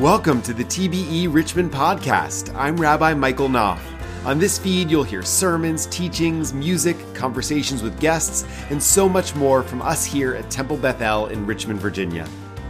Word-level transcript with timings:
Welcome 0.00 0.40
to 0.42 0.54
the 0.54 0.64
TBE 0.64 1.26
Richmond 1.30 1.70
podcast. 1.70 2.54
I'm 2.56 2.74
Rabbi 2.74 3.12
Michael 3.12 3.50
Knopf. 3.50 3.82
On 4.24 4.38
this 4.38 4.58
feed, 4.58 4.90
you'll 4.90 5.02
hear 5.02 5.22
sermons, 5.22 5.84
teachings, 5.84 6.54
music, 6.54 6.96
conversations 7.12 7.82
with 7.82 8.00
guests, 8.00 8.46
and 8.70 8.82
so 8.82 9.10
much 9.10 9.34
more 9.34 9.62
from 9.62 9.82
us 9.82 10.06
here 10.06 10.34
at 10.34 10.50
Temple 10.50 10.78
Beth 10.78 11.02
El 11.02 11.26
in 11.26 11.44
Richmond, 11.44 11.80
Virginia. 11.80 12.26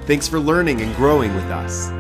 Thanks 0.06 0.27
for 0.27 0.40
learning 0.40 0.80
and 0.80 0.93
growing 0.96 1.32
with 1.36 1.45
us. 1.45 1.90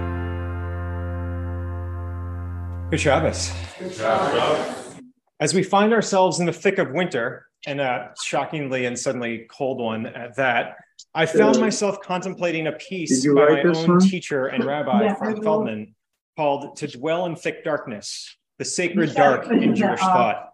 Good 2.90 2.98
Shabbos. 2.98 3.52
Good 3.78 3.94
Shabbos. 3.94 4.96
As 5.38 5.54
we 5.54 5.62
find 5.62 5.92
ourselves 5.92 6.40
in 6.40 6.46
the 6.46 6.52
thick 6.52 6.78
of 6.78 6.90
winter, 6.90 7.46
and 7.66 7.80
a 7.80 8.12
shockingly 8.20 8.86
and 8.86 8.98
suddenly 8.98 9.46
cold 9.48 9.78
one 9.78 10.06
at 10.06 10.34
that, 10.36 10.76
I 11.14 11.26
found 11.26 11.58
myself 11.58 12.00
contemplating 12.00 12.66
a 12.66 12.72
piece 12.72 13.26
by 13.26 13.32
my 13.32 13.62
own 13.62 13.88
one? 13.88 14.00
teacher 14.00 14.46
and 14.46 14.64
rabbi, 14.74 15.04
yeah, 15.04 15.14
Fern 15.14 15.42
Feldman, 15.42 15.94
called 16.36 16.76
To 16.76 16.86
Dwell 16.86 17.26
in 17.26 17.36
Thick 17.36 17.64
Darkness 17.64 18.36
the 18.60 18.64
sacred 18.66 19.14
dark 19.14 19.50
in 19.50 19.74
Jewish 19.74 20.00
thought. 20.00 20.50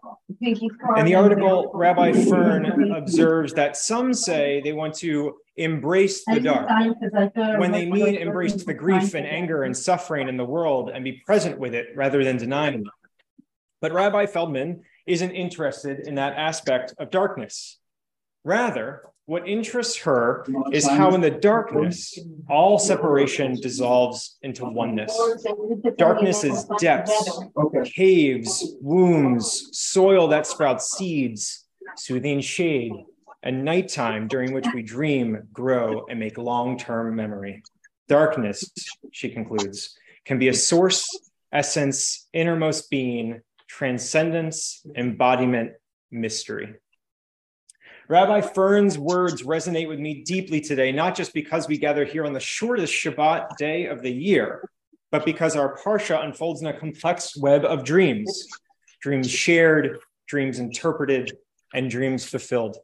In 0.95 1.05
the 1.05 1.13
article, 1.13 1.69
Rabbi 1.73 2.13
Fern 2.13 2.93
observes 2.93 3.53
that 3.55 3.75
some 3.75 4.13
say 4.13 4.61
they 4.63 4.71
want 4.71 4.93
to 4.99 5.35
embrace 5.57 6.23
the 6.23 6.39
dark 6.39 6.69
when 7.59 7.73
they 7.73 7.85
mean 7.85 8.15
embrace 8.15 8.63
the 8.63 8.73
grief 8.73 9.13
and 9.13 9.27
anger 9.27 9.63
and 9.63 9.75
suffering 9.75 10.29
in 10.29 10.37
the 10.37 10.45
world 10.45 10.89
and 10.89 11.03
be 11.03 11.21
present 11.25 11.59
with 11.59 11.75
it 11.75 11.87
rather 11.97 12.23
than 12.23 12.37
denying 12.37 12.75
it. 12.75 12.87
But 13.81 13.91
Rabbi 13.91 14.25
Feldman 14.25 14.83
isn't 15.05 15.31
interested 15.31 16.07
in 16.07 16.15
that 16.15 16.37
aspect 16.37 16.93
of 16.99 17.11
darkness. 17.11 17.77
Rather, 18.47 19.01
what 19.25 19.45
interests 19.45 19.97
her 19.97 20.45
is 20.71 20.87
how, 20.87 21.13
in 21.13 21.19
the 21.19 21.29
darkness, 21.29 22.17
all 22.49 22.79
separation 22.79 23.55
dissolves 23.55 24.37
into 24.41 24.63
oneness. 24.63 25.13
Darkness 25.97 26.45
is 26.45 26.63
depths, 26.79 27.41
caves, 27.93 28.77
wombs, 28.79 29.67
soil 29.73 30.29
that 30.29 30.47
sprouts 30.47 30.91
seeds, 30.91 31.65
soothing 31.97 32.39
shade, 32.39 32.93
and 33.43 33.65
nighttime 33.65 34.29
during 34.29 34.53
which 34.53 34.67
we 34.73 34.81
dream, 34.81 35.49
grow, 35.51 36.05
and 36.05 36.17
make 36.17 36.37
long 36.37 36.77
term 36.77 37.17
memory. 37.17 37.63
Darkness, 38.07 38.71
she 39.11 39.29
concludes, 39.29 39.93
can 40.23 40.39
be 40.39 40.47
a 40.47 40.53
source, 40.53 41.05
essence, 41.51 42.29
innermost 42.31 42.89
being, 42.89 43.41
transcendence, 43.67 44.85
embodiment, 44.95 45.73
mystery. 46.11 46.75
Rabbi 48.09 48.39
Fern's 48.39 48.97
words 48.97 49.43
resonate 49.43 49.89
with 49.89 49.99
me 49.99 50.23
deeply 50.23 50.61
today, 50.61 50.93
not 50.93 51.15
just 51.15 51.33
because 51.33 51.67
we 51.67 51.77
gather 51.77 52.05
here 52.05 52.25
on 52.25 52.31
the 52.31 52.39
shortest 52.39 52.93
Shabbat 52.93 53.57
day 53.57 53.87
of 53.87 54.01
the 54.01 54.11
year, 54.11 54.69
but 55.11 55.25
because 55.25 55.57
our 55.57 55.77
Parsha 55.77 56.23
unfolds 56.23 56.61
in 56.61 56.67
a 56.67 56.79
complex 56.79 57.35
web 57.37 57.65
of 57.65 57.83
dreams 57.83 58.47
dreams 59.01 59.29
shared, 59.29 59.99
dreams 60.27 60.57
interpreted, 60.57 61.37
and 61.73 61.89
dreams 61.89 62.25
fulfilled. 62.25 62.77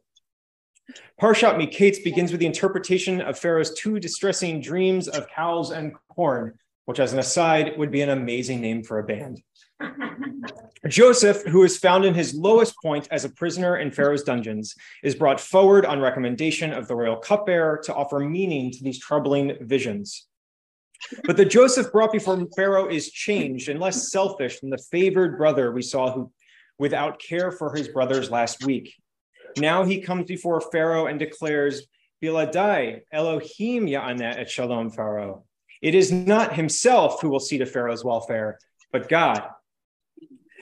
Parshat 1.20 1.56
Miketz 1.56 2.04
begins 2.04 2.30
with 2.30 2.40
the 2.40 2.46
interpretation 2.46 3.20
of 3.20 3.38
Pharaoh's 3.38 3.74
two 3.74 3.98
distressing 3.98 4.60
dreams 4.60 5.08
of 5.08 5.26
cows 5.28 5.70
and 5.70 5.92
corn, 6.08 6.56
which, 6.84 7.00
as 7.00 7.12
an 7.12 7.18
aside, 7.18 7.72
would 7.78 7.90
be 7.90 8.02
an 8.02 8.10
amazing 8.10 8.60
name 8.60 8.82
for 8.82 8.98
a 8.98 9.04
band. 9.04 9.42
Joseph, 10.88 11.44
who 11.46 11.64
is 11.64 11.78
found 11.78 12.04
in 12.04 12.14
his 12.14 12.34
lowest 12.34 12.74
point 12.82 13.08
as 13.10 13.24
a 13.24 13.30
prisoner 13.30 13.78
in 13.78 13.90
Pharaoh's 13.90 14.22
dungeons, 14.22 14.74
is 15.02 15.14
brought 15.14 15.40
forward 15.40 15.86
on 15.86 16.00
recommendation 16.00 16.72
of 16.72 16.88
the 16.88 16.94
royal 16.94 17.16
cupbearer 17.16 17.80
to 17.84 17.94
offer 17.94 18.20
meaning 18.20 18.70
to 18.70 18.84
these 18.84 18.98
troubling 18.98 19.56
visions. 19.62 20.26
But 21.24 21.36
the 21.36 21.44
Joseph 21.44 21.90
brought 21.90 22.12
before 22.12 22.46
Pharaoh 22.54 22.88
is 22.88 23.10
changed 23.10 23.68
and 23.68 23.80
less 23.80 24.10
selfish 24.10 24.60
than 24.60 24.70
the 24.70 24.84
favored 24.90 25.38
brother 25.38 25.72
we 25.72 25.82
saw 25.82 26.12
who, 26.12 26.32
without 26.78 27.18
care 27.18 27.50
for 27.50 27.74
his 27.74 27.88
brothers 27.88 28.30
last 28.30 28.64
week. 28.64 28.94
Now 29.56 29.84
he 29.84 30.00
comes 30.00 30.26
before 30.26 30.60
Pharaoh 30.60 31.06
and 31.06 31.18
declares, 31.18 31.86
Biladai, 32.22 33.02
Elohim 33.12 33.86
ya'aneh 33.86 34.38
et 34.38 34.50
shalom 34.50 34.90
Pharaoh. 34.90 35.44
It 35.82 35.94
is 35.94 36.10
not 36.10 36.54
himself 36.54 37.20
who 37.20 37.28
will 37.28 37.40
see 37.40 37.58
to 37.58 37.66
Pharaoh's 37.66 38.04
welfare, 38.04 38.58
but 38.92 39.08
God. 39.08 39.46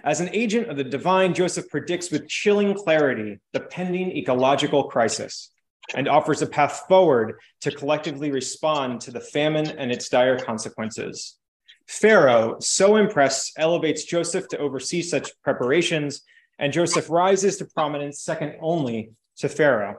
As 0.04 0.20
an 0.20 0.30
agent 0.32 0.68
of 0.68 0.76
the 0.76 0.84
divine, 0.84 1.32
Joseph 1.32 1.68
predicts 1.68 2.10
with 2.10 2.28
chilling 2.28 2.74
clarity 2.74 3.38
the 3.52 3.60
pending 3.60 4.16
ecological 4.16 4.84
crisis 4.84 5.50
and 5.94 6.08
offers 6.08 6.42
a 6.42 6.46
path 6.46 6.84
forward 6.88 7.38
to 7.60 7.70
collectively 7.70 8.30
respond 8.32 9.00
to 9.02 9.12
the 9.12 9.20
famine 9.20 9.68
and 9.78 9.92
its 9.92 10.08
dire 10.08 10.38
consequences. 10.38 11.38
Pharaoh, 11.86 12.56
so 12.58 12.96
impressed, 12.96 13.52
elevates 13.56 14.04
Joseph 14.04 14.48
to 14.48 14.58
oversee 14.58 15.02
such 15.02 15.30
preparations, 15.42 16.22
and 16.58 16.72
Joseph 16.72 17.08
rises 17.10 17.56
to 17.58 17.64
prominence 17.66 18.20
second 18.20 18.56
only 18.60 19.10
to 19.38 19.48
Pharaoh. 19.48 19.98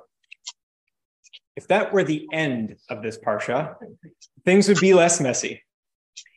If 1.56 1.68
that 1.68 1.94
were 1.94 2.04
the 2.04 2.28
end 2.34 2.78
of 2.90 3.04
this 3.04 3.18
Parsha, 3.18 3.76
things 4.44 4.68
would 4.68 4.80
be 4.80 4.94
less 4.94 5.22
messy. 5.22 5.62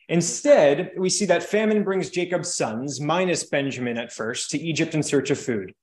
Instead, 0.09 0.91
we 0.97 1.09
see 1.09 1.25
that 1.25 1.43
famine 1.43 1.83
brings 1.83 2.09
Jacob's 2.09 2.55
sons, 2.55 3.01
minus 3.01 3.43
Benjamin 3.43 3.97
at 3.97 4.11
first, 4.11 4.49
to 4.51 4.59
Egypt 4.59 4.95
in 4.95 5.03
search 5.03 5.31
of 5.31 5.39
food. 5.39 5.73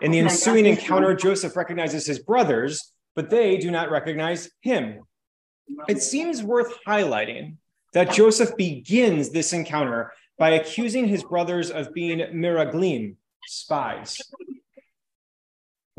In 0.00 0.10
the 0.10 0.18
ensuing 0.18 0.66
encounter, 0.66 1.14
Joseph 1.14 1.56
recognizes 1.56 2.06
his 2.06 2.18
brothers, 2.18 2.92
but 3.14 3.30
they 3.30 3.58
do 3.58 3.70
not 3.70 3.90
recognize 3.90 4.50
him. 4.60 5.00
It 5.88 6.02
seems 6.02 6.42
worth 6.42 6.74
highlighting 6.86 7.56
that 7.92 8.12
Joseph 8.12 8.56
begins 8.56 9.30
this 9.30 9.52
encounter 9.52 10.12
by 10.38 10.50
accusing 10.50 11.06
his 11.06 11.22
brothers 11.22 11.70
of 11.70 11.92
being 11.92 12.18
miraglim, 12.18 13.16
spies. 13.46 14.18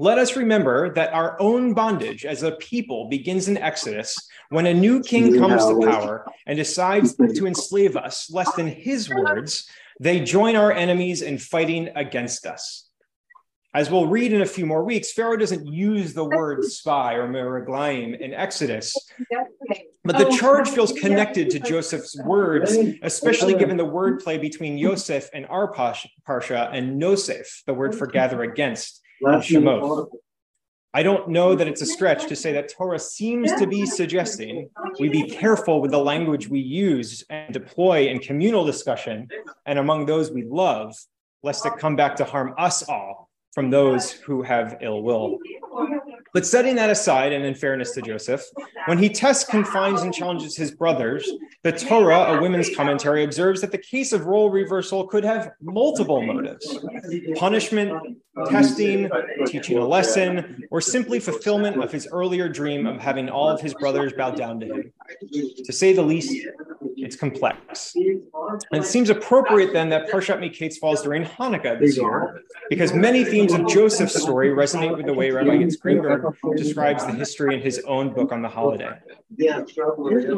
Let 0.02 0.18
us 0.18 0.36
remember 0.36 0.92
that 0.96 1.14
our 1.14 1.40
own 1.40 1.76
bondage 1.76 2.26
as 2.26 2.42
a 2.42 2.54
people 2.54 3.08
begins 3.08 3.48
in 3.48 3.56
Exodus 3.56 4.18
when 4.50 4.66
a 4.66 4.74
new 4.74 5.04
king 5.04 5.38
comes 5.38 5.64
to 5.64 5.80
power 5.80 6.26
and 6.48 6.58
decides 6.58 7.14
to 7.16 7.46
enslave 7.46 7.96
us, 7.96 8.28
less 8.32 8.52
than 8.56 8.66
his 8.66 9.12
words, 9.12 9.70
they 10.00 10.20
join 10.20 10.56
our 10.56 10.72
enemies 10.72 11.22
in 11.22 11.38
fighting 11.38 11.90
against 11.96 12.48
us. 12.48 12.90
As 13.76 13.92
we'll 13.92 14.08
read 14.08 14.34
in 14.34 14.42
a 14.42 14.46
few 14.48 14.66
more 14.66 14.84
weeks, 14.84 15.12
Pharaoh 15.12 15.38
doesn't 15.38 15.68
use 15.68 16.16
the 16.16 16.26
word 16.26 16.64
spy 16.64 17.14
or 17.14 17.28
meraglaim 17.28 18.20
in 18.20 18.34
Exodus, 18.34 18.98
but 20.04 20.18
the 20.18 20.36
charge 20.36 20.68
feels 20.68 20.94
connected 20.94 21.52
to 21.52 21.60
Joseph's 21.60 22.20
words, 22.24 22.76
especially 23.04 23.54
given 23.54 23.78
the 23.78 23.86
wordplay 23.86 24.42
between 24.42 24.80
Yosef 24.80 25.30
and 25.32 25.46
our 25.46 25.72
parsha 25.72 26.74
and 26.74 27.00
Nosef, 27.00 27.64
the 27.68 27.74
word 27.76 27.94
for 27.94 28.08
gather 28.08 28.42
against 28.42 28.98
in 28.98 29.01
Shemot. 29.24 30.10
I 30.94 31.04
don't 31.04 31.30
know 31.30 31.56
that 31.56 31.70
it's 31.70 31.82
a 31.82 31.86
stretch 31.86 32.28
to 32.28 32.36
say 32.36 32.52
that 32.52 32.70
Torah 32.70 33.00
seems 33.00 33.54
to 33.54 33.66
be 33.66 33.86
suggesting 33.86 34.70
we 35.00 35.08
be 35.08 35.24
careful 35.24 35.80
with 35.80 35.92
the 35.92 35.98
language 35.98 36.50
we 36.50 36.60
use 36.60 37.24
and 37.30 37.54
deploy 37.54 38.08
in 38.10 38.20
communal 38.20 38.66
discussion 38.66 39.30
and 39.66 39.80
among 39.80 40.06
those 40.06 40.32
we 40.32 40.44
love, 40.44 40.94
lest 41.44 41.66
it 41.66 41.78
come 41.78 41.96
back 41.96 42.18
to 42.18 42.26
harm 42.26 42.54
us 42.58 42.84
all 42.90 43.30
from 43.54 43.70
those 43.70 44.12
who 44.12 44.42
have 44.42 44.80
ill 44.82 45.02
will. 45.02 45.40
But 46.34 46.46
setting 46.46 46.76
that 46.76 46.90
aside, 46.90 47.34
and 47.34 47.44
in 47.44 47.56
fairness 47.56 47.92
to 47.92 48.02
Joseph, 48.02 48.44
when 48.86 48.98
he 48.98 49.10
tests, 49.10 49.44
confines, 49.44 50.02
and 50.02 50.14
challenges 50.14 50.56
his 50.56 50.72
brothers, 50.72 51.30
the 51.64 51.74
Torah, 51.74 52.38
a 52.38 52.42
women's 52.42 52.74
commentary, 52.76 53.24
observes 53.24 53.60
that 53.62 53.72
the 53.72 53.78
case 53.78 54.14
of 54.14 54.26
role 54.26 54.50
reversal 54.50 55.08
could 55.08 55.26
have 55.26 55.52
multiple 55.62 56.22
motives 56.22 56.80
punishment, 57.36 58.18
testing, 58.50 59.10
teaching 59.46 59.78
a 59.78 59.86
lesson, 59.86 60.64
or 60.72 60.80
simply 60.80 61.20
fulfillment 61.20 61.84
of 61.84 61.92
his 61.92 62.08
earlier 62.12 62.48
dream 62.48 62.88
of 62.88 63.00
having 63.00 63.30
all 63.30 63.50
of 63.50 63.60
his 63.60 63.74
brothers 63.74 64.14
bow 64.14 64.32
down 64.32 64.60
to 64.62 64.66
him. 64.66 64.94
To 65.66 65.74
say 65.74 65.94
the 65.94 66.02
least, 66.02 66.48
it's 67.02 67.16
complex. 67.16 67.94
And 67.96 68.84
it 68.84 68.86
seems 68.86 69.10
appropriate 69.10 69.74
then 69.74 69.90
that 69.90 70.10
Parshat 70.10 70.40
Miketz 70.40 70.78
falls 70.78 71.02
during 71.02 71.24
Hanukkah 71.24 71.80
this 71.80 71.98
year, 71.98 72.44
because 72.70 72.94
many 72.94 73.24
themes 73.24 73.54
of 73.54 73.68
Joseph's 73.68 74.22
story 74.22 74.50
resonate 74.50 74.96
with 74.98 75.06
the 75.06 75.14
way 75.14 75.32
Rabbi 75.32 75.58
Yitz 75.58 75.80
Greenberg 75.80 76.36
describes 76.56 77.06
the 77.06 77.14
history 77.14 77.56
in 77.56 77.62
his 77.62 77.80
own 77.88 78.14
book 78.14 78.32
on 78.32 78.42
the 78.42 78.50
holiday. 78.50 78.92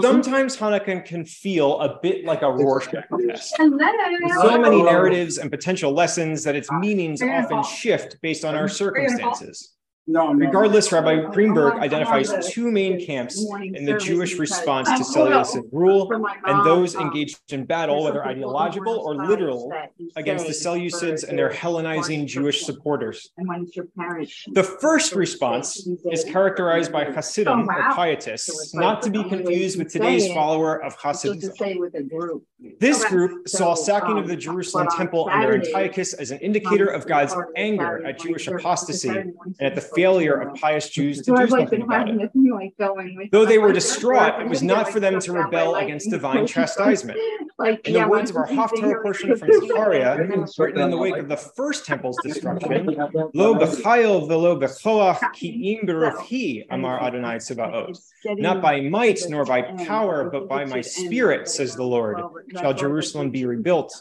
Sometimes 0.02 0.58
Hanukkah 0.58 1.04
can 1.06 1.26
feel 1.26 1.80
a 1.82 2.00
bit 2.02 2.26
like 2.26 2.42
a 2.42 2.52
Rorschach 2.52 3.06
test. 3.28 3.56
So 3.56 4.58
many 4.60 4.82
narratives 4.82 5.38
and 5.38 5.50
potential 5.52 5.92
lessons 5.92 6.44
that 6.44 6.56
its 6.56 6.72
meanings 6.72 7.22
often 7.22 7.64
shift 7.64 8.18
based 8.22 8.46
on 8.46 8.56
our 8.56 8.68
circumstances. 8.68 9.74
Regardless, 10.08 10.92
Rabbi 10.92 11.32
Greenberg 11.32 11.76
identifies 11.76 12.34
two 12.50 12.70
main 12.72 13.04
camps 13.06 13.46
in 13.62 13.86
the 13.86 13.98
Jewish 13.98 14.38
response 14.38 14.90
to 14.98 15.04
Seleucid 15.04 15.64
rule 15.72 16.12
and 16.46 16.66
those 16.66 16.96
engaged 16.96 17.40
in 17.54 17.66
battle, 17.66 18.04
whether 18.04 18.26
ideological 18.26 18.98
or 19.00 19.16
literal, 19.16 19.72
against 20.18 20.46
the 20.46 20.52
Seleucids 20.52 21.28
and 21.28 21.38
their 21.40 21.50
Hellenizing 21.50 22.28
Jewish 22.28 22.64
supporters. 22.64 23.32
The 23.38 24.78
first 24.82 25.16
response 25.16 25.88
is 26.12 26.26
characterized 26.26 26.92
by 26.92 27.06
Hasidim 27.06 27.70
or 27.70 27.94
pietists, 27.96 28.74
not 28.74 29.02
to 29.04 29.10
be 29.10 29.24
confused 29.24 29.78
with 29.78 29.92
today's 29.92 30.32
follower 30.34 30.84
of 30.84 30.98
Hasidism. 30.98 32.42
This 32.80 33.04
group 33.06 33.48
saw 33.48 33.74
sacking 33.74 34.18
of 34.18 34.28
the 34.28 34.36
Jerusalem 34.36 34.88
temple 34.96 35.30
under 35.30 35.54
Antiochus 35.54 36.14
as 36.14 36.32
an 36.32 36.40
indicator 36.40 36.88
of 36.88 37.08
God's 37.08 37.36
anger 37.56 38.06
at 38.06 38.20
Jewish 38.20 38.48
apostasy 38.48 39.10
and 39.10 39.34
at 39.60 39.76
the 39.76 39.82
failure 39.96 40.34
of 40.34 40.56
pious 40.56 40.90
Jews 40.90 41.22
to 41.24 41.36
do 41.36 41.48
something 41.48 41.82
about 41.82 42.10
it. 42.10 43.32
Though 43.32 43.46
they 43.46 43.58
were 43.58 43.74
distraught, 43.74 44.42
it 44.42 44.50
was 44.50 44.64
not 44.64 44.90
for 44.90 45.00
them 45.00 45.20
to 45.20 45.32
rebel 45.32 45.76
against 45.76 46.10
divine 46.10 46.48
chastisement. 46.48 47.20
In 47.86 47.94
the 47.94 48.08
words 48.08 48.30
of 48.30 48.36
our 48.36 48.48
Haftarah 48.48 49.02
portion 49.02 49.36
from 49.38 49.52
Zechariah, 49.52 50.28
written 50.58 50.82
in 50.82 50.90
the 50.90 50.98
wake 50.98 51.18
of 51.18 51.30
the 51.30 51.38
first 51.38 51.86
temple's 51.86 52.18
destruction, 52.24 52.88
Lo 53.34 53.54
b'chayil 53.56 54.28
velo 54.28 54.60
b'choach 54.60 55.20
ki 55.34 55.78
im 55.80 55.88
berufhi, 55.88 56.66
Amar 56.72 57.02
Adonai 57.02 57.38
Tzebaot. 57.38 57.98
Not 58.40 58.62
by 58.62 58.82
might 58.82 59.22
nor 59.30 59.46
by 59.46 59.62
power, 59.86 60.30
but 60.30 60.50
by 60.50 60.66
my 60.66 60.82
spirit, 60.82 61.48
says 61.48 61.76
the 61.76 61.84
Lord, 61.84 62.22
shall 62.60 62.74
Jerusalem 62.74 63.30
be 63.30 63.46
rebuilt 63.46 63.94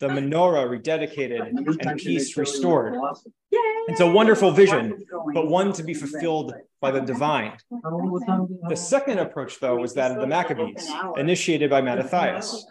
the 0.00 0.08
menorah 0.08 0.66
rededicated 0.66 1.52
and 1.80 1.98
peace 2.00 2.36
restored. 2.36 2.94
It's 3.90 4.00
a 4.00 4.06
wonderful 4.06 4.52
vision, 4.52 5.04
but 5.34 5.48
one 5.48 5.72
to 5.72 5.82
be 5.82 5.94
fulfilled 5.94 6.54
by 6.80 6.92
the 6.92 7.00
divine. 7.00 7.54
The 8.68 8.76
second 8.76 9.18
approach, 9.18 9.58
though, 9.58 9.76
was 9.76 9.94
that 9.94 10.12
of 10.12 10.18
the 10.20 10.28
Maccabees, 10.28 10.88
initiated 11.16 11.70
by 11.70 11.80
Mattathias. 11.80 12.66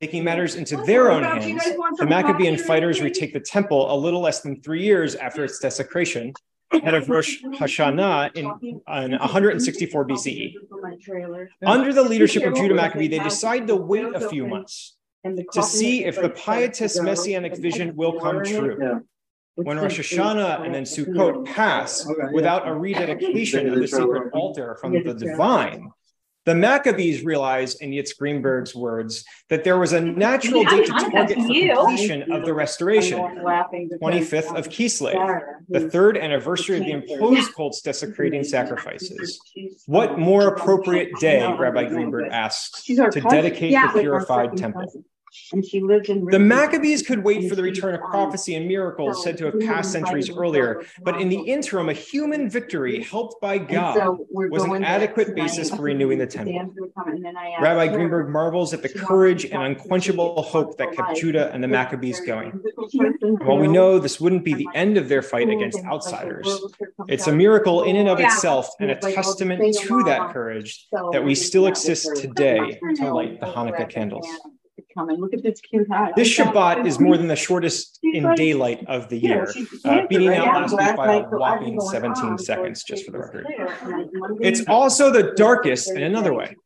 Taking 0.00 0.22
matters 0.22 0.54
into 0.54 0.76
their 0.84 1.10
own 1.10 1.22
hands, 1.24 1.64
the 1.96 2.06
Maccabean 2.06 2.58
fighters 2.58 3.00
retake 3.00 3.32
the 3.32 3.40
temple 3.40 3.92
a 3.92 3.96
little 3.96 4.20
less 4.20 4.40
than 4.40 4.60
three 4.60 4.82
years 4.82 5.14
after 5.14 5.42
its 5.42 5.58
desecration, 5.58 6.34
head 6.70 6.94
of 6.94 7.08
Rosh 7.08 7.42
Hashanah 7.42 8.36
in, 8.36 8.44
in 8.62 9.12
164 9.18 10.06
BCE. 10.06 10.54
Under 11.64 11.92
the 11.94 12.02
leadership 12.02 12.44
of 12.44 12.54
Judah 12.54 12.74
Maccabee, 12.74 13.08
they 13.08 13.18
decide 13.20 13.66
to 13.68 13.76
wait 13.76 14.14
a 14.14 14.28
few 14.28 14.46
months 14.46 14.96
to 15.52 15.62
see 15.62 16.04
if 16.04 16.16
the 16.20 16.28
pietist 16.30 17.02
messianic 17.02 17.56
vision 17.56 17.96
will 17.96 18.20
come 18.20 18.44
true. 18.44 19.02
When 19.54 19.76
Rosh 19.76 20.00
Hashanah 20.00 20.64
and 20.64 20.74
then 20.74 20.84
Sukkot 20.84 21.44
pass 21.44 22.06
without 22.32 22.66
a 22.66 22.74
rededication 22.74 23.68
of 23.68 23.78
the 23.78 23.86
sacred 23.86 24.30
altar 24.32 24.76
from 24.80 24.92
the 24.92 25.14
divine, 25.14 25.90
the 26.44 26.54
Maccabees 26.56 27.22
realized, 27.22 27.80
in 27.82 27.90
Yitz 27.90 28.18
Greenberg's 28.18 28.74
words, 28.74 29.24
that 29.48 29.62
there 29.62 29.78
was 29.78 29.92
a 29.92 30.00
natural 30.00 30.64
date 30.64 30.86
to 30.86 30.92
target 30.92 31.36
for 31.36 31.46
completion 31.46 32.32
of 32.32 32.44
the 32.44 32.52
restoration, 32.52 33.18
25th 33.18 34.56
of 34.56 34.68
Kislev, 34.68 35.40
the 35.68 35.88
third 35.88 36.16
anniversary 36.16 36.78
of 36.78 36.84
the 36.84 36.90
imposed 36.92 37.54
cult's 37.54 37.80
desecrating 37.82 38.42
sacrifices. 38.42 39.38
What 39.86 40.18
more 40.18 40.48
appropriate 40.48 41.10
day, 41.20 41.46
Rabbi 41.46 41.84
Greenberg 41.84 42.32
asks, 42.32 42.84
to 42.86 43.20
dedicate 43.20 43.72
the 43.72 44.00
purified 44.00 44.56
temple? 44.56 45.04
And 45.52 45.64
she 45.64 45.80
lived 45.80 46.08
in 46.08 46.24
the 46.26 46.38
Maccabees 46.38 47.02
could 47.02 47.22
wait 47.22 47.48
for 47.48 47.54
the 47.54 47.62
return 47.62 47.94
of 47.94 48.00
prophecy 48.00 48.54
and 48.54 48.66
miracles 48.66 49.22
said 49.22 49.38
to 49.38 49.46
have 49.46 49.60
passed 49.60 49.92
centuries 49.92 50.30
earlier, 50.30 50.84
but 51.02 51.20
in 51.20 51.28
the 51.28 51.38
interim, 51.38 51.88
a 51.88 51.92
human 51.92 52.50
victory 52.50 53.02
helped 53.02 53.40
by 53.40 53.58
God 53.58 54.18
was 54.30 54.62
an 54.64 54.84
adequate 54.84 55.34
basis 55.34 55.70
for 55.70 55.82
renewing 55.82 56.18
the 56.18 56.26
temple. 56.26 56.74
Rabbi 57.60 57.88
Greenberg 57.88 58.28
marvels 58.28 58.74
at 58.74 58.82
the 58.82 58.88
courage 58.88 59.44
and 59.44 59.62
unquenchable 59.62 60.42
hope 60.42 60.76
that 60.78 60.92
kept 60.92 61.16
Judah 61.16 61.50
and 61.52 61.62
the 61.62 61.68
Maccabees 61.68 62.20
going. 62.20 62.50
While 63.42 63.58
we 63.58 63.68
know 63.68 63.98
this 63.98 64.20
wouldn't 64.20 64.44
be 64.44 64.54
the 64.54 64.68
end 64.74 64.96
of 64.96 65.08
their 65.08 65.22
fight 65.22 65.48
against 65.48 65.84
outsiders, 65.84 66.48
it's 67.08 67.26
a 67.26 67.32
miracle 67.32 67.84
in 67.84 67.96
and 67.96 68.08
of 68.08 68.20
itself 68.20 68.68
and 68.80 68.90
a 68.90 68.96
testament 68.96 69.76
to 69.80 70.02
that 70.04 70.32
courage 70.32 70.86
that 71.12 71.24
we 71.24 71.34
still 71.34 71.66
exist 71.66 72.16
today 72.16 72.78
to 72.96 73.12
light 73.12 73.40
the 73.40 73.46
Hanukkah 73.46 73.88
candles 73.88 74.26
coming. 74.94 75.20
Look 75.20 75.34
at 75.34 75.42
this 75.42 75.60
cute 75.60 75.88
hat. 75.90 76.12
This 76.16 76.28
Shabbat 76.28 76.86
is 76.86 77.00
more 77.00 77.16
than 77.16 77.28
the 77.28 77.36
shortest 77.36 77.98
in 78.02 78.34
daylight 78.34 78.84
of 78.88 79.08
the 79.08 79.18
year, 79.18 79.52
uh, 79.84 80.06
beating 80.08 80.28
out 80.34 80.70
last 80.70 80.72
week 80.72 80.96
by 80.96 81.14
a 81.14 81.22
whopping 81.22 81.80
17 81.80 82.38
seconds, 82.38 82.82
just 82.84 83.04
for 83.04 83.12
the 83.12 83.18
record. 83.18 83.46
It's 84.40 84.66
also 84.68 85.10
the 85.10 85.32
darkest 85.36 85.90
in 85.90 86.02
another 86.02 86.34
way. 86.34 86.56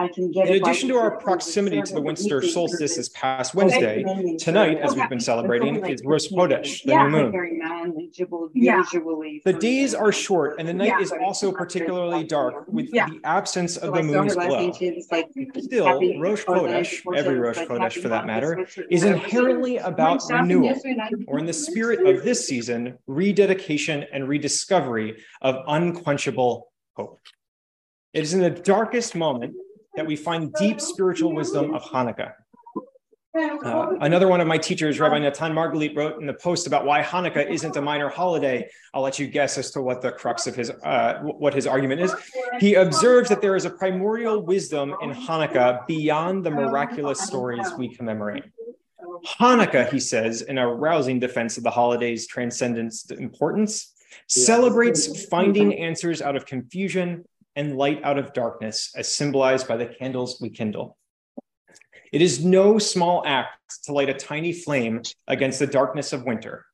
I 0.00 0.06
can 0.06 0.30
get 0.30 0.46
In 0.46 0.62
addition 0.62 0.88
to 0.90 0.96
our 0.96 1.10
proximity 1.18 1.82
to 1.82 1.92
the 1.94 2.00
winter 2.00 2.40
solstice 2.40 2.96
this 2.96 3.08
past 3.08 3.52
Wednesday, 3.54 4.04
tonight, 4.38 4.78
as 4.78 4.94
we've 4.94 5.08
been 5.08 5.18
celebrating, 5.18 5.84
is 5.86 6.02
Rosh 6.04 6.28
Chodesh, 6.28 6.84
the 6.84 6.94
new 7.02 7.08
moon. 7.08 8.50
Yeah. 8.54 8.84
The 9.44 9.52
days 9.58 9.94
are 9.94 10.12
short 10.12 10.60
and 10.60 10.68
the 10.68 10.72
night 10.72 11.00
is 11.00 11.12
also 11.12 11.50
particularly 11.50 12.22
dark 12.22 12.66
with 12.68 12.90
Yeah. 12.92 13.08
the 13.08 13.20
absence 13.24 13.76
of 13.76 13.92
the 13.92 14.02
moon's 14.04 14.34
glow. 14.36 14.70
Still, 14.72 16.20
Rosh 16.20 16.44
Chodesh, 16.44 17.16
every 17.16 17.38
Rosh 17.40 17.58
Chodesh 17.58 18.00
for 18.00 18.08
that 18.08 18.24
matter, 18.24 18.68
is 18.90 19.02
inherently 19.02 19.78
about 19.78 20.22
renewal, 20.30 20.80
or 21.26 21.40
in 21.40 21.46
the 21.46 21.52
spirit 21.68 22.06
of 22.06 22.22
this 22.22 22.46
season, 22.46 22.98
rededication 23.08 24.04
and 24.12 24.28
rediscovery 24.28 25.24
of 25.42 25.56
unquenchable 25.66 26.70
hope. 26.94 27.18
It 28.12 28.22
is 28.22 28.32
in 28.32 28.40
the 28.40 28.50
darkest 28.50 29.14
moment 29.16 29.54
that 29.98 30.06
we 30.06 30.14
find 30.14 30.54
deep 30.54 30.80
spiritual 30.80 31.32
wisdom 31.34 31.74
of 31.74 31.82
Hanukkah. 31.82 32.32
Uh, 33.36 33.96
another 34.00 34.28
one 34.28 34.40
of 34.40 34.46
my 34.46 34.56
teachers, 34.56 35.00
Rabbi 35.00 35.18
Natan 35.18 35.52
Margalit, 35.52 35.96
wrote 35.96 36.20
in 36.20 36.26
the 36.26 36.34
post 36.34 36.68
about 36.68 36.86
why 36.86 37.02
Hanukkah 37.02 37.48
isn't 37.48 37.76
a 37.76 37.82
minor 37.82 38.08
holiday. 38.08 38.68
I'll 38.94 39.02
let 39.02 39.18
you 39.18 39.26
guess 39.26 39.58
as 39.58 39.72
to 39.72 39.82
what 39.82 40.00
the 40.00 40.12
crux 40.12 40.46
of 40.46 40.54
his 40.54 40.70
uh, 40.70 41.20
what 41.22 41.52
his 41.52 41.66
argument 41.66 42.00
is. 42.00 42.14
He 42.60 42.74
observes 42.74 43.28
that 43.28 43.42
there 43.42 43.56
is 43.56 43.64
a 43.64 43.70
primordial 43.70 44.40
wisdom 44.40 44.94
in 45.02 45.10
Hanukkah 45.10 45.84
beyond 45.88 46.46
the 46.46 46.50
miraculous 46.50 47.20
stories 47.20 47.66
we 47.76 47.92
commemorate. 47.92 48.44
Hanukkah, 49.26 49.90
he 49.90 49.98
says, 49.98 50.42
in 50.42 50.58
a 50.58 50.66
rousing 50.66 51.18
defense 51.18 51.58
of 51.58 51.64
the 51.64 51.70
holiday's 51.70 52.28
transcendence 52.28 53.10
importance, 53.10 53.94
celebrates 54.28 55.26
finding 55.26 55.74
answers 55.74 56.22
out 56.22 56.36
of 56.36 56.46
confusion 56.46 57.24
and 57.58 57.76
light 57.76 58.00
out 58.04 58.18
of 58.18 58.32
darkness, 58.32 58.92
as 58.94 59.08
symbolized 59.08 59.66
by 59.66 59.76
the 59.76 59.86
candles 59.86 60.38
we 60.40 60.48
kindle. 60.48 60.96
It 62.12 62.22
is 62.22 62.44
no 62.44 62.78
small 62.78 63.24
act 63.26 63.84
to 63.84 63.92
light 63.92 64.08
a 64.08 64.14
tiny 64.14 64.52
flame 64.52 65.02
against 65.26 65.58
the 65.58 65.66
darkness 65.66 66.12
of 66.12 66.22
winter. 66.22 66.64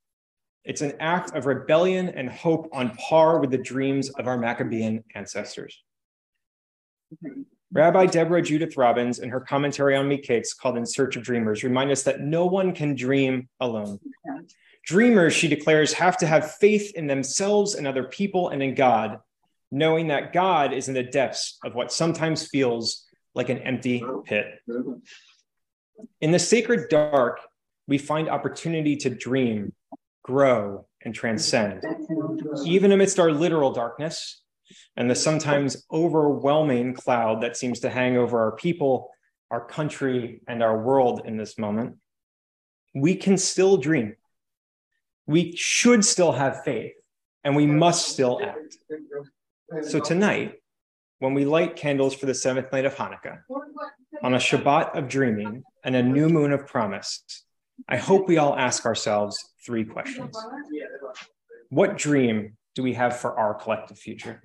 It's 0.63 0.83
an 0.83 0.93
act 1.01 1.35
of 1.35 1.47
rebellion 1.47 2.11
and 2.11 2.29
hope 2.29 2.69
on 2.71 2.91
par 2.97 3.41
with 3.41 3.51
the 3.51 3.59
dreams 3.59 4.11
of 4.11 4.29
our 4.29 4.37
Maccabean 4.37 5.05
ancestors. 5.15 5.83
Rabbi 7.73 8.05
Deborah 8.05 8.43
Judith 8.43 8.77
Robbins, 8.77 9.21
in 9.21 9.31
her 9.31 9.41
commentary 9.41 9.97
on 9.97 10.07
Miketz 10.07 10.55
called 10.55 10.77
In 10.77 10.85
Search 10.85 11.17
of 11.17 11.23
Dreamers, 11.23 11.65
remind 11.65 11.93
us 11.93 12.03
that 12.03 12.21
no 12.21 12.45
one 12.45 12.75
can 12.75 12.95
dream 12.95 13.49
alone. 13.59 13.99
Dreamers, 14.85 15.33
she 15.33 15.49
declares, 15.49 15.95
have 15.95 16.19
to 16.19 16.27
have 16.27 16.57
faith 16.57 16.93
in 16.95 17.07
themselves 17.07 17.75
and 17.75 17.87
other 17.87 18.05
people 18.05 18.51
and 18.51 18.63
in 18.63 18.75
God, 18.75 19.21
knowing 19.75 20.07
that 20.07 20.33
God 20.33 20.73
is 20.73 20.87
in 20.87 20.95
the 20.95 21.03
depths 21.03 21.59
of 21.65 21.75
what 21.75 21.91
sometimes 21.91 22.47
feels 22.47 23.05
like 23.35 23.49
an 23.49 23.59
empty 23.59 24.05
pit. 24.25 24.47
In 26.21 26.31
the 26.31 26.39
sacred 26.39 26.89
dark, 26.89 27.41
we 27.89 27.99
find 27.99 28.29
opportunity 28.29 28.97
to 28.99 29.11
dream, 29.11 29.73
grow, 30.23 30.87
and 31.05 31.13
transcend. 31.13 31.83
Even 32.65 32.93
amidst 32.93 33.19
our 33.19 33.33
literal 33.33 33.73
darkness 33.73 34.43
and 34.97 35.11
the 35.11 35.17
sometimes 35.17 35.85
overwhelming 35.93 36.95
cloud 36.95 37.43
that 37.43 37.57
seems 37.57 37.81
to 37.81 37.91
hang 37.91 38.17
over 38.17 38.41
our 38.41 38.53
people, 38.53 39.11
our 39.51 39.67
country, 39.67 40.41
and 40.47 40.63
our 40.63 40.81
world 40.81 41.23
in 41.25 41.37
this 41.37 41.59
moment, 41.59 41.97
we 42.95 43.17
can 43.17 43.37
still 43.37 43.77
dream. 43.77 44.15
We 45.27 45.57
should 45.57 46.05
still 46.05 46.31
have 46.31 46.63
faith, 46.63 46.93
and 47.43 47.57
we 47.57 47.67
must 47.67 48.07
still 48.07 48.41
act. 48.41 48.77
So 49.83 50.01
tonight, 50.01 50.55
when 51.19 51.35
we 51.35 51.45
light 51.45 51.77
candles 51.77 52.15
for 52.15 52.27
the 52.27 52.35
seventh 52.35 52.73
night 52.73 52.85
of 52.85 52.95
Hanukkah, 52.95 53.39
on 54.23 54.35
a 54.35 54.39
Shabbat 54.39 54.97
of 54.97 55.09
dreaming 55.09 55.63
and 55.83 55.97
a 55.97 56.03
new 56.03 56.29
moon 56.29 56.53
of 56.53 56.67
promise, 56.67 57.23
I 57.89 57.97
hope 57.97 58.29
we 58.29 58.39
all 58.39 58.57
ask 58.57 58.87
ourselves 58.87 59.37
three 59.65 59.85
questions. 59.85 60.37
What 61.71 61.97
dream 61.97 62.57
do 62.75 62.83
we 62.83 62.95
have 62.95 63.17
for 63.17 63.39
our 63.39 63.55
collective 63.55 63.99
future? 63.99 64.43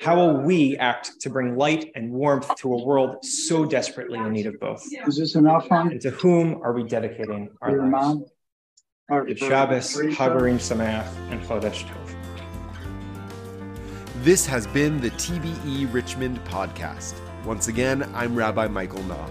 How 0.00 0.16
will 0.16 0.42
we 0.42 0.76
act 0.76 1.20
to 1.22 1.30
bring 1.30 1.56
light 1.56 1.90
and 1.96 2.12
warmth 2.12 2.54
to 2.56 2.72
a 2.72 2.84
world 2.84 3.24
so 3.24 3.64
desperately 3.64 4.18
in 4.18 4.32
need 4.32 4.46
of 4.46 4.60
both? 4.60 4.86
Is 5.06 5.16
this 5.16 5.34
enough, 5.34 5.68
hon? 5.68 5.90
And 5.92 6.00
to 6.02 6.10
whom 6.10 6.60
are 6.62 6.72
we 6.72 6.84
dedicating 6.84 7.50
our 7.60 7.70
Your 7.70 7.80
lives? 7.80 7.90
mom? 7.90 8.24
Or- 9.10 9.24
Good 9.24 9.38
Shabbos, 9.38 9.98
Hag 10.16 10.32
Urim 10.32 10.58
Sameach, 10.58 11.06
and 11.30 11.40
Chodesh 11.42 11.84
Tov. 11.84 12.17
This 14.22 14.44
has 14.46 14.66
been 14.66 15.00
the 15.00 15.10
TBE 15.12 15.94
Richmond 15.94 16.42
podcast. 16.44 17.14
Once 17.44 17.68
again, 17.68 18.10
I'm 18.16 18.34
Rabbi 18.34 18.66
Michael 18.66 19.02
Knopf. 19.04 19.30